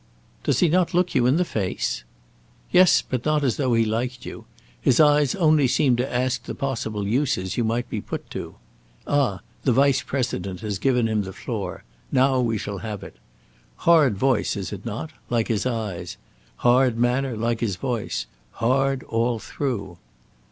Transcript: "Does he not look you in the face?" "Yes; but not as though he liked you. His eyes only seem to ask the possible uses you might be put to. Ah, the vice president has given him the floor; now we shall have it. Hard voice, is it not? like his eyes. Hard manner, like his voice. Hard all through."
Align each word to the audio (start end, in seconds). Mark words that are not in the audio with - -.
"Does 0.43 0.61
he 0.61 0.67
not 0.67 0.95
look 0.95 1.13
you 1.13 1.27
in 1.27 1.35
the 1.37 1.45
face?" 1.45 2.03
"Yes; 2.71 3.03
but 3.07 3.23
not 3.23 3.43
as 3.43 3.57
though 3.57 3.75
he 3.75 3.85
liked 3.85 4.25
you. 4.25 4.45
His 4.81 4.99
eyes 4.99 5.35
only 5.35 5.67
seem 5.67 5.95
to 5.97 6.11
ask 6.11 6.41
the 6.45 6.55
possible 6.55 7.07
uses 7.07 7.55
you 7.55 7.63
might 7.63 7.87
be 7.87 8.01
put 8.01 8.27
to. 8.31 8.55
Ah, 9.05 9.41
the 9.63 9.71
vice 9.71 10.01
president 10.01 10.61
has 10.61 10.79
given 10.79 11.07
him 11.07 11.21
the 11.21 11.31
floor; 11.33 11.83
now 12.11 12.39
we 12.39 12.57
shall 12.57 12.79
have 12.79 13.03
it. 13.03 13.17
Hard 13.75 14.17
voice, 14.17 14.55
is 14.57 14.73
it 14.73 14.87
not? 14.87 15.11
like 15.29 15.49
his 15.49 15.67
eyes. 15.67 16.17
Hard 16.57 16.97
manner, 16.97 17.37
like 17.37 17.59
his 17.59 17.75
voice. 17.75 18.25
Hard 18.53 19.03
all 19.03 19.37
through." 19.37 19.99